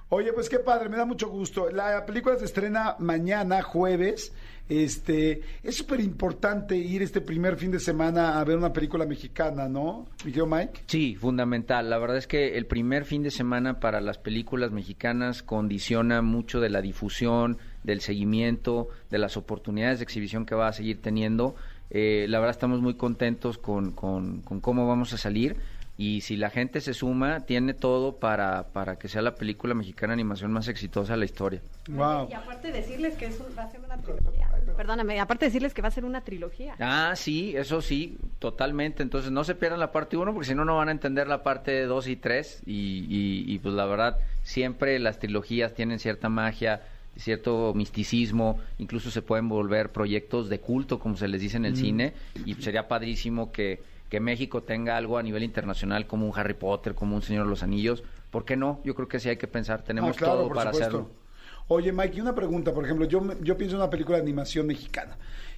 Oye, 0.09 0.31
pues 0.31 0.47
qué 0.47 0.59
padre, 0.59 0.89
me 0.89 0.97
da 0.97 1.05
mucho 1.05 1.27
gusto. 1.27 1.69
La 1.71 2.05
película 2.05 2.35
se 2.37 2.45
estrena 2.45 2.95
mañana, 2.99 3.61
jueves. 3.63 4.31
Este, 4.69 5.41
es 5.61 5.75
súper 5.75 5.99
importante 5.99 6.75
ir 6.77 7.01
este 7.01 7.19
primer 7.19 7.57
fin 7.57 7.71
de 7.71 7.79
semana 7.79 8.39
a 8.39 8.43
ver 8.43 8.57
una 8.57 8.71
película 8.71 9.05
mexicana, 9.05 9.67
¿no? 9.67 10.05
¿Mi 10.23 10.31
querido 10.31 10.45
Mike? 10.45 10.81
Sí, 10.87 11.15
fundamental. 11.15 11.89
La 11.89 11.97
verdad 11.97 12.17
es 12.17 12.27
que 12.27 12.57
el 12.57 12.65
primer 12.67 13.05
fin 13.05 13.23
de 13.23 13.31
semana 13.31 13.79
para 13.79 14.01
las 14.01 14.17
películas 14.19 14.71
mexicanas 14.71 15.43
condiciona 15.43 16.21
mucho 16.21 16.61
de 16.61 16.69
la 16.69 16.81
difusión, 16.81 17.57
del 17.83 17.99
seguimiento, 17.99 18.87
de 19.09 19.17
las 19.17 19.35
oportunidades 19.35 19.99
de 19.99 20.03
exhibición 20.03 20.45
que 20.45 20.55
va 20.55 20.67
a 20.67 20.73
seguir 20.73 21.01
teniendo. 21.01 21.55
Eh, 21.93 22.25
la 22.27 22.39
verdad 22.39 22.51
estamos 22.51 22.81
muy 22.81 22.95
contentos 22.95 23.57
con, 23.57 23.91
con, 23.91 24.41
con 24.41 24.59
cómo 24.59 24.87
vamos 24.87 25.13
a 25.13 25.17
salir 25.17 25.55
y 25.95 26.21
si 26.21 26.37
la 26.37 26.49
gente 26.49 26.81
se 26.81 26.95
suma, 26.95 27.41
tiene 27.41 27.75
todo 27.75 28.15
para, 28.17 28.69
para 28.73 28.95
que 28.97 29.07
sea 29.07 29.21
la 29.21 29.35
película 29.35 29.75
mexicana 29.75 30.11
de 30.11 30.15
animación 30.15 30.51
más 30.51 30.67
exitosa 30.67 31.13
de 31.13 31.19
la 31.19 31.25
historia. 31.25 31.61
Wow. 31.87 32.29
Y 32.31 32.33
aparte 32.33 32.71
decirles 32.71 33.13
que 33.15 33.27
es 33.27 33.39
un- 33.39 33.55
va 33.55 33.63
a 33.63 33.69
ser 33.69 33.79
una 33.81 33.95
trilogía. 33.97 34.49
Perdóname, 34.75 35.19
aparte 35.19 35.45
decirles 35.45 35.71
que 35.75 35.83
va 35.83 35.89
a 35.89 35.91
ser 35.91 36.03
una 36.03 36.21
trilogía. 36.21 36.73
Ah, 36.79 37.13
sí, 37.15 37.55
eso 37.55 37.79
sí, 37.79 38.17
totalmente. 38.39 39.03
Entonces 39.03 39.29
no 39.31 39.43
se 39.43 39.53
pierdan 39.53 39.79
la 39.79 39.91
parte 39.91 40.17
1 40.17 40.33
porque 40.33 40.47
si 40.47 40.55
no, 40.55 40.65
no 40.65 40.77
van 40.77 40.89
a 40.89 40.93
entender 40.93 41.27
la 41.27 41.43
parte 41.43 41.83
2 41.85 42.07
y 42.07 42.15
3. 42.15 42.63
Y, 42.65 43.05
y, 43.07 43.45
y, 43.53 43.59
pues 43.59 43.75
la 43.75 43.85
verdad, 43.85 44.17
siempre 44.41 44.97
las 44.97 45.19
trilogías 45.19 45.75
tienen 45.75 45.99
cierta 45.99 46.27
magia, 46.27 46.81
cierto 47.17 47.73
misticismo. 47.75 48.59
Incluso 48.77 49.11
se 49.11 49.21
pueden 49.21 49.49
volver 49.49 49.91
proyectos 49.91 50.49
de 50.49 50.59
culto, 50.59 50.99
como 50.99 51.15
se 51.17 51.27
les 51.27 51.41
dice 51.41 51.57
en 51.57 51.65
el 51.65 51.75
cine. 51.75 52.13
Y 52.45 52.55
sería 52.55 52.87
padrísimo 52.87 53.51
que, 53.51 53.81
que 54.09 54.19
México 54.19 54.63
tenga 54.63 54.97
algo 54.97 55.17
a 55.17 55.23
nivel 55.23 55.43
internacional 55.43 56.07
como 56.07 56.27
un 56.27 56.37
Harry 56.37 56.53
Potter, 56.55 56.95
como 56.95 57.15
un 57.15 57.21
Señor 57.21 57.45
de 57.45 57.49
los 57.49 57.63
Anillos. 57.63 58.03
¿Por 58.31 58.45
qué 58.45 58.55
no? 58.57 58.81
Yo 58.83 58.95
creo 58.95 59.07
que 59.07 59.19
sí 59.19 59.29
hay 59.29 59.37
que 59.37 59.47
pensar. 59.47 59.83
Tenemos 59.83 60.15
Ah, 60.15 60.19
claro, 60.19 60.33
todo 60.35 60.49
para 60.49 60.71
supuesto. 60.71 60.97
hacerlo. 60.97 61.23
Oye, 61.69 61.91
Mike, 61.93 62.17
y 62.17 62.21
una 62.21 62.35
pregunta, 62.35 62.73
por 62.73 62.83
ejemplo, 62.83 63.05
yo, 63.05 63.21
yo 63.41 63.57
pienso 63.57 63.75
en 63.77 63.81
una 63.83 63.89
película 63.89 64.17
de 64.17 64.23
animación 64.23 64.67
mexicana. 64.67 65.17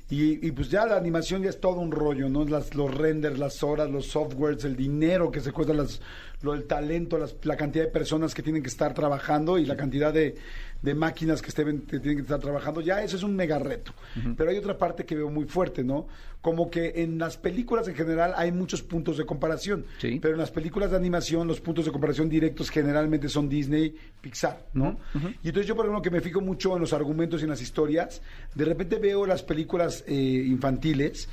Y, 0.10 0.46
y 0.48 0.52
pues 0.52 0.70
ya 0.70 0.86
la 0.86 0.98
animación 0.98 1.42
ya 1.42 1.50
es 1.50 1.60
todo 1.60 1.80
un 1.80 1.92
rollo, 1.92 2.30
¿no? 2.30 2.46
Las, 2.46 2.76
los 2.76 2.94
renders, 2.94 3.40
las 3.40 3.64
horas, 3.64 3.90
los 3.90 4.06
softwares, 4.08 4.64
el 4.64 4.76
dinero 4.76 5.32
que 5.32 5.40
se 5.42 5.52
cuesta, 5.52 5.74
las, 5.74 6.00
lo, 6.44 6.54
el 6.54 6.66
talento, 6.66 7.18
las- 7.18 7.36
la 7.44 7.58
cantidad 7.58 7.86
de 7.86 7.92
personas 7.92 8.36
que 8.36 8.44
tienen 8.44 8.62
que 8.62 8.70
estar 8.70 8.94
trabajando 8.94 9.58
y 9.58 9.66
la 9.66 9.76
cantidad 9.76 10.14
de, 10.14 10.36
de 10.84 10.94
máquinas 10.94 11.42
que, 11.42 11.50
estén, 11.50 11.82
que 11.82 12.00
tienen 12.00 12.18
que 12.18 12.22
estar 12.22 12.40
trabajando. 12.40 12.82
Ya 12.82 13.02
eso 13.02 13.16
es 13.18 13.24
un 13.24 13.36
mega 13.36 13.58
reto. 13.58 13.94
Pero 14.38 14.52
hay 14.52 14.58
otra 14.58 14.78
parte 14.78 15.06
que 15.06 15.16
veo 15.16 15.32
muy 15.32 15.46
fuerte, 15.46 15.84
¿no? 15.84 16.06
Como 16.40 16.70
que 16.70 16.94
en 16.98 17.18
las 17.18 17.38
películas 17.38 17.88
en 17.88 17.96
general 17.96 18.34
hay 18.38 18.52
muchos 18.52 18.84
puntos 18.84 19.18
de 19.18 19.26
comparación. 19.26 19.88
Sí. 19.98 20.20
Pero 20.22 20.36
en 20.36 20.40
las 20.40 20.52
películas 20.52 20.92
de 20.92 20.98
animación, 20.98 21.48
los 21.48 21.60
puntos 21.60 21.86
de 21.86 21.92
comparación 21.92 22.30
directos 22.30 22.70
generalmente 22.70 23.28
son 23.30 23.50
Disney, 23.50 23.96
Pixar, 24.22 24.68
¿no? 24.74 25.00
Y 25.42 25.48
entonces 25.48 25.66
yo, 25.66 25.76
por 25.76 25.86
ejemplo, 25.86 26.04
que 26.04 26.12
me 26.12 26.22
fijo 26.22 26.42
mucho 26.42 26.76
en 26.76 26.82
los 26.82 26.94
argumentos 26.94 27.42
y 27.42 27.46
en 27.46 27.50
las 27.50 27.64
historias, 27.64 28.22
de 28.54 28.66
repente 28.66 29.00
veo 29.00 29.26
las 29.26 29.42
películas 29.42 29.95
eh, 30.08 30.14
infantiles 30.14 31.30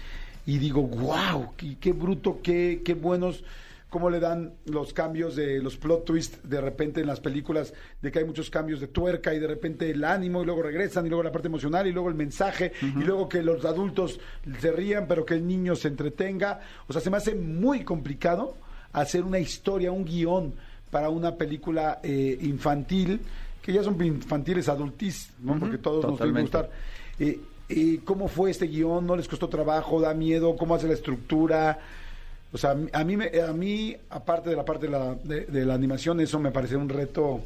y 0.46 0.58
digo, 0.58 0.82
wow, 0.82 1.54
qué, 1.56 1.76
qué 1.80 1.92
bruto, 1.92 2.40
qué, 2.42 2.82
qué 2.84 2.94
buenos, 2.94 3.44
cómo 3.90 4.10
le 4.10 4.20
dan 4.20 4.54
los 4.64 4.92
cambios 4.92 5.36
de 5.36 5.60
los 5.60 5.76
plot 5.76 6.04
twists 6.04 6.48
de 6.48 6.60
repente 6.60 7.00
en 7.00 7.06
las 7.06 7.20
películas, 7.20 7.74
de 8.00 8.10
que 8.10 8.20
hay 8.20 8.24
muchos 8.24 8.48
cambios 8.48 8.80
de 8.80 8.88
tuerca 8.88 9.34
y 9.34 9.38
de 9.38 9.46
repente 9.46 9.90
el 9.90 10.02
ánimo 10.04 10.42
y 10.42 10.46
luego 10.46 10.62
regresan 10.62 11.06
y 11.06 11.10
luego 11.10 11.22
la 11.22 11.30
parte 11.30 11.48
emocional 11.48 11.86
y 11.86 11.92
luego 11.92 12.08
el 12.08 12.14
mensaje 12.14 12.72
y 12.80 13.04
luego 13.04 13.28
que 13.28 13.42
los 13.42 13.64
adultos 13.64 14.18
se 14.60 14.72
rían 14.72 15.06
pero 15.06 15.26
que 15.26 15.34
el 15.34 15.46
niño 15.46 15.76
se 15.76 15.88
entretenga. 15.88 16.60
O 16.88 16.92
sea, 16.92 17.02
se 17.02 17.10
me 17.10 17.18
hace 17.18 17.34
muy 17.34 17.84
complicado 17.84 18.56
hacer 18.92 19.24
una 19.24 19.38
historia, 19.38 19.92
un 19.92 20.04
guion 20.04 20.54
para 20.90 21.08
una 21.08 21.36
película 21.36 22.00
eh, 22.02 22.38
infantil, 22.42 23.20
que 23.62 23.72
ya 23.72 23.82
son 23.82 24.02
infantiles 24.04 24.68
adultis, 24.68 25.30
¿no? 25.40 25.58
Porque 25.58 25.78
todos 25.78 26.02
nos 26.02 26.12
Totalmente. 26.14 26.42
gustar. 26.42 26.70
Eh, 27.18 27.38
eh, 27.68 28.00
¿Cómo 28.04 28.28
fue 28.28 28.50
este 28.50 28.66
guion? 28.66 29.06
¿No 29.06 29.16
les 29.16 29.28
costó 29.28 29.48
trabajo? 29.48 30.00
¿Da 30.00 30.14
miedo? 30.14 30.56
¿Cómo 30.56 30.74
hace 30.74 30.88
la 30.88 30.94
estructura? 30.94 31.78
O 32.52 32.58
sea, 32.58 32.70
a 32.70 33.04
mí, 33.04 33.16
a 33.24 33.52
mí 33.52 33.96
aparte 34.10 34.50
de 34.50 34.56
la 34.56 34.64
parte 34.64 34.86
de 34.86 34.92
la, 34.92 35.14
de, 35.14 35.46
de 35.46 35.64
la 35.64 35.74
animación, 35.74 36.20
eso 36.20 36.38
me 36.38 36.50
parece 36.50 36.76
un 36.76 36.88
reto. 36.88 37.40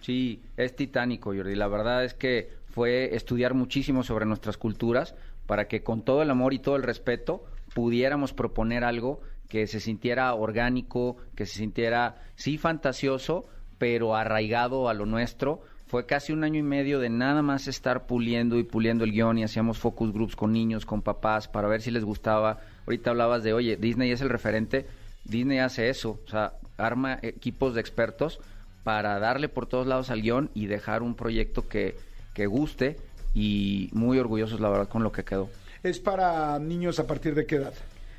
Sí, 0.00 0.40
es 0.56 0.76
titánico, 0.76 1.34
Jordi. 1.34 1.54
La 1.54 1.68
verdad 1.68 2.04
es 2.04 2.14
que 2.14 2.50
fue 2.70 3.14
estudiar 3.16 3.54
muchísimo 3.54 4.04
sobre 4.04 4.26
nuestras 4.26 4.56
culturas 4.56 5.14
para 5.46 5.66
que 5.66 5.82
con 5.82 6.02
todo 6.02 6.22
el 6.22 6.30
amor 6.30 6.54
y 6.54 6.60
todo 6.60 6.76
el 6.76 6.84
respeto 6.84 7.44
pudiéramos 7.74 8.32
proponer 8.32 8.84
algo 8.84 9.20
que 9.48 9.66
se 9.66 9.80
sintiera 9.80 10.32
orgánico, 10.34 11.16
que 11.34 11.44
se 11.44 11.58
sintiera, 11.58 12.22
sí, 12.36 12.56
fantasioso, 12.56 13.46
pero 13.78 14.14
arraigado 14.14 14.88
a 14.88 14.94
lo 14.94 15.06
nuestro. 15.06 15.62
Fue 15.90 16.06
casi 16.06 16.32
un 16.32 16.44
año 16.44 16.60
y 16.60 16.62
medio 16.62 17.00
de 17.00 17.10
nada 17.10 17.42
más 17.42 17.66
estar 17.66 18.06
puliendo 18.06 18.60
y 18.60 18.62
puliendo 18.62 19.02
el 19.02 19.10
guion 19.10 19.38
y 19.38 19.42
hacíamos 19.42 19.76
focus 19.76 20.12
groups 20.12 20.36
con 20.36 20.52
niños, 20.52 20.86
con 20.86 21.02
papás, 21.02 21.48
para 21.48 21.66
ver 21.66 21.82
si 21.82 21.90
les 21.90 22.04
gustaba. 22.04 22.60
Ahorita 22.86 23.10
hablabas 23.10 23.42
de, 23.42 23.54
oye, 23.54 23.76
Disney 23.76 24.12
es 24.12 24.20
el 24.20 24.28
referente. 24.28 24.86
Disney 25.24 25.58
hace 25.58 25.88
eso, 25.88 26.20
o 26.24 26.30
sea, 26.30 26.52
arma 26.76 27.18
equipos 27.22 27.74
de 27.74 27.80
expertos 27.80 28.38
para 28.84 29.18
darle 29.18 29.48
por 29.48 29.66
todos 29.66 29.88
lados 29.88 30.10
al 30.10 30.22
guion 30.22 30.48
y 30.54 30.66
dejar 30.66 31.02
un 31.02 31.16
proyecto 31.16 31.66
que, 31.66 31.96
que 32.34 32.46
guste 32.46 32.96
y 33.34 33.88
muy 33.90 34.20
orgullosos, 34.20 34.60
la 34.60 34.68
verdad, 34.68 34.88
con 34.88 35.02
lo 35.02 35.10
que 35.10 35.24
quedó. 35.24 35.50
¿Es 35.82 35.98
para 35.98 36.56
niños 36.60 37.00
a 37.00 37.06
partir 37.08 37.34
de 37.34 37.46
qué 37.46 37.56
edad? 37.56 37.74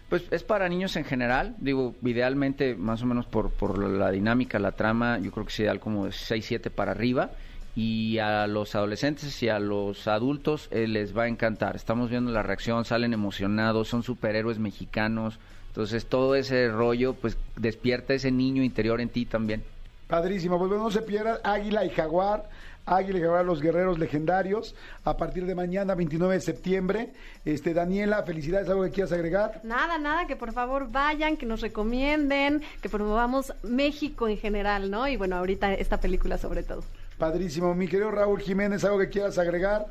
Pues 0.10 0.24
es 0.30 0.44
para 0.44 0.68
niños 0.68 0.98
en 0.98 1.06
general, 1.06 1.56
digo, 1.60 1.96
idealmente, 2.04 2.76
más 2.76 3.02
o 3.02 3.06
menos 3.06 3.28
por, 3.28 3.50
por 3.50 3.82
la 3.82 4.12
dinámica, 4.12 4.60
la 4.60 4.74
trama, 4.74 5.20
yo 5.20 5.32
creo 5.32 5.46
que 5.46 5.54
es 5.54 5.60
ideal 5.62 5.80
como 5.80 6.08
de 6.08 6.12
6, 6.12 6.46
7 6.46 6.70
para 6.70 6.92
arriba. 6.92 7.32
Y 7.76 8.18
a 8.18 8.48
los 8.48 8.76
adolescentes 8.76 9.42
y 9.42 9.50
a 9.50 9.60
los 9.60 10.08
adultos 10.08 10.68
eh, 10.72 10.88
les 10.88 11.18
va 11.18 11.24
a 11.24 11.28
encantar. 11.28 11.76
Estamos 11.76 12.10
viendo 12.10 12.32
la 12.32 12.44
reacción, 12.44 12.84
salen 12.84 13.14
emocionados, 13.14 13.88
son 13.88 14.04
superhéroes 14.04 14.60
mexicanos. 14.60 15.40
Entonces 15.68 16.06
todo 16.06 16.36
ese 16.36 16.68
rollo, 16.68 17.14
pues 17.14 17.38
despierta 17.56 18.14
ese 18.14 18.30
niño 18.30 18.62
interior 18.62 19.00
en 19.00 19.08
ti 19.08 19.26
también. 19.26 19.64
Padrísimo. 20.12 20.58
Pues 20.58 20.68
bueno, 20.68 20.84
no 20.84 20.92
se 20.92 21.02
pierdan 21.02 21.38
Águila 21.42 21.86
y 21.86 21.90
Jaguar. 21.90 22.50
Águila 22.86 23.20
y 23.20 23.22
Jaguar, 23.22 23.46
los 23.46 23.62
guerreros 23.62 23.98
legendarios. 23.98 24.76
A 25.06 25.16
partir 25.16 25.46
de 25.46 25.56
mañana, 25.56 25.96
29 25.96 26.34
de 26.34 26.42
septiembre. 26.42 27.14
Este, 27.46 27.74
Daniela, 27.74 28.22
felicidades. 28.24 28.68
¿Algo 28.68 28.84
que 28.84 28.90
quieras 28.92 29.14
agregar? 29.14 29.62
Nada, 29.64 29.98
nada, 29.98 30.28
que 30.28 30.36
por 30.36 30.52
favor 30.52 30.92
vayan, 30.92 31.38
que 31.38 31.46
nos 31.46 31.62
recomienden, 31.62 32.62
que 32.82 32.90
promovamos 32.90 33.54
México 33.64 34.28
en 34.28 34.38
general, 34.38 34.92
¿no? 34.92 35.08
Y 35.08 35.16
bueno, 35.16 35.38
ahorita 35.38 35.74
esta 35.76 36.02
película 36.02 36.38
sobre 36.38 36.64
todo. 36.64 36.84
Padrísimo. 37.22 37.76
Mi 37.76 37.88
querido 37.88 38.10
Raúl 38.10 38.42
Jiménez, 38.42 38.84
¿algo 38.84 38.98
que 38.98 39.08
quieras 39.08 39.38
agregar? 39.38 39.86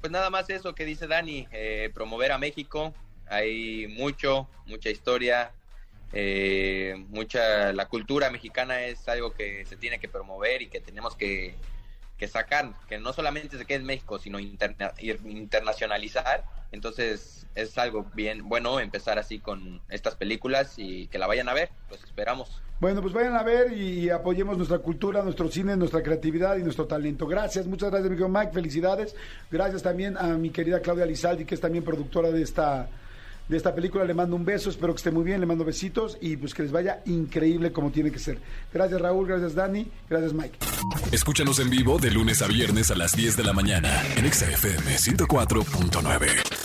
Pues 0.00 0.10
nada 0.10 0.30
más 0.30 0.48
eso 0.48 0.74
que 0.74 0.86
dice 0.86 1.06
Dani, 1.06 1.46
eh, 1.52 1.90
promover 1.92 2.32
a 2.32 2.38
México. 2.38 2.94
Hay 3.26 3.86
mucho, 3.88 4.48
mucha 4.64 4.88
historia, 4.88 5.50
eh, 6.14 6.94
mucha. 7.10 7.74
La 7.74 7.84
cultura 7.86 8.30
mexicana 8.30 8.82
es 8.86 9.06
algo 9.10 9.34
que 9.34 9.66
se 9.66 9.76
tiene 9.76 9.98
que 9.98 10.08
promover 10.08 10.62
y 10.62 10.68
que 10.68 10.80
tenemos 10.80 11.16
que, 11.16 11.54
sacar, 12.28 12.72
que 12.88 12.98
no 12.98 13.12
solamente 13.12 13.56
se 13.58 13.64
quede 13.64 13.78
en 13.78 13.86
México, 13.86 14.18
sino 14.18 14.38
interna- 14.38 14.92
internacionalizar. 15.00 16.44
Entonces 16.72 17.46
es 17.54 17.78
algo 17.78 18.10
bien 18.14 18.48
bueno 18.48 18.80
empezar 18.80 19.18
así 19.18 19.38
con 19.38 19.80
estas 19.88 20.16
películas 20.16 20.74
y 20.76 21.06
que 21.06 21.18
la 21.18 21.26
vayan 21.26 21.48
a 21.48 21.54
ver. 21.54 21.70
Los 21.90 22.02
esperamos. 22.02 22.60
Bueno, 22.80 23.00
pues 23.00 23.14
vayan 23.14 23.36
a 23.36 23.42
ver 23.44 23.72
y 23.72 24.10
apoyemos 24.10 24.56
nuestra 24.56 24.78
cultura, 24.78 25.22
nuestro 25.22 25.48
cine, 25.48 25.76
nuestra 25.76 26.02
creatividad 26.02 26.56
y 26.56 26.64
nuestro 26.64 26.86
talento. 26.86 27.26
Gracias, 27.26 27.66
muchas 27.66 27.90
gracias, 27.90 28.10
mi 28.10 28.28
Mike, 28.28 28.52
felicidades. 28.52 29.14
Gracias 29.50 29.82
también 29.82 30.16
a 30.18 30.36
mi 30.36 30.50
querida 30.50 30.80
Claudia 30.80 31.06
Lizaldi, 31.06 31.44
que 31.44 31.54
es 31.54 31.60
también 31.60 31.84
productora 31.84 32.30
de 32.30 32.42
esta, 32.42 32.88
de 33.48 33.56
esta 33.56 33.74
película. 33.74 34.04
Le 34.04 34.14
mando 34.14 34.36
un 34.36 34.44
beso, 34.44 34.70
espero 34.70 34.92
que 34.94 34.98
esté 34.98 35.10
muy 35.10 35.24
bien, 35.24 35.40
le 35.40 35.46
mando 35.46 35.64
besitos 35.64 36.18
y 36.20 36.36
pues 36.36 36.54
que 36.54 36.62
les 36.62 36.72
vaya 36.72 37.02
increíble 37.06 37.72
como 37.72 37.90
tiene 37.90 38.10
que 38.10 38.18
ser. 38.18 38.38
Gracias, 38.72 39.00
Raúl, 39.00 39.26
gracias, 39.26 39.54
Dani, 39.54 39.86
gracias, 40.08 40.32
Mike. 40.32 40.58
Escúchanos 41.12 41.58
en 41.60 41.70
vivo 41.70 41.98
de 41.98 42.10
lunes 42.10 42.42
a 42.42 42.46
viernes 42.46 42.90
a 42.90 42.94
las 42.94 43.16
10 43.16 43.36
de 43.36 43.44
la 43.44 43.52
mañana 43.52 44.02
en 44.16 44.24
Exa 44.24 44.50
FM 44.50 44.96
104.9. 44.96 46.63